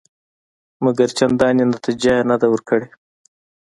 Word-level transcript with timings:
مګر 0.83 1.09
چندانې 1.17 1.63
نتیجه 1.73 2.13
یې 2.17 2.25
نه 2.29 2.35
ده 2.41 2.47
ورکړې. 2.53 2.85